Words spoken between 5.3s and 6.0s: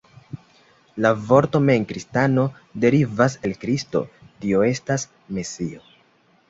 Mesio.